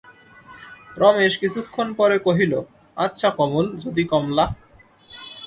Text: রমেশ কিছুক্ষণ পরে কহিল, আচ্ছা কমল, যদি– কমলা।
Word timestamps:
রমেশ 0.97 1.33
কিছুক্ষণ 1.37 1.87
পরে 1.93 2.17
কহিল, 2.19 2.53
আচ্ছা 2.97 3.29
কমল, 3.29 3.65
যদি– 3.77 4.09
কমলা। 4.11 4.45